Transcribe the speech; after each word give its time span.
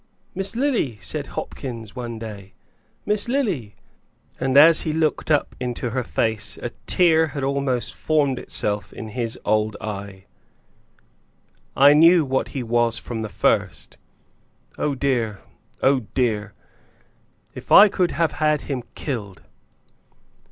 "Miss 0.33 0.55
Lily!" 0.55 0.97
said 0.99 1.27
Hopkins, 1.27 1.95
one 1.95 2.17
day, 2.17 2.53
"Miss 3.05 3.27
Lily!" 3.29 3.75
and 4.39 4.57
as 4.57 4.81
he 4.81 4.93
looked 4.93 5.29
up 5.29 5.55
into 5.59 5.91
her 5.91 6.03
face 6.03 6.57
a 6.63 6.71
tear 6.87 7.27
had 7.27 7.43
almost 7.43 7.93
formed 7.93 8.39
itself 8.39 8.91
in 8.91 9.09
his 9.09 9.37
old 9.45 9.77
eye 9.79 10.25
"I 11.77 11.93
knew 11.93 12.25
what 12.25 12.47
he 12.47 12.63
was 12.63 12.97
from 12.97 13.21
the 13.21 13.29
first. 13.29 13.97
Oh, 14.75 14.95
dear! 14.95 15.41
oh, 15.83 15.99
dear! 16.15 16.53
if 17.53 17.71
I 17.71 17.87
could 17.87 18.09
have 18.09 18.31
had 18.31 18.61
him 18.61 18.81
killed!" 18.95 19.43